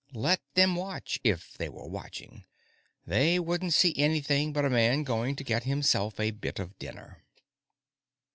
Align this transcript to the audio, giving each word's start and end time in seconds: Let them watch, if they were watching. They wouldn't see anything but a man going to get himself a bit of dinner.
Let 0.15 0.41
them 0.55 0.75
watch, 0.75 1.19
if 1.23 1.55
they 1.59 1.69
were 1.69 1.85
watching. 1.87 2.45
They 3.05 3.37
wouldn't 3.37 3.75
see 3.75 3.93
anything 3.95 4.51
but 4.51 4.65
a 4.65 4.69
man 4.71 5.03
going 5.03 5.35
to 5.35 5.43
get 5.43 5.65
himself 5.65 6.19
a 6.19 6.31
bit 6.31 6.57
of 6.57 6.75
dinner. 6.79 7.23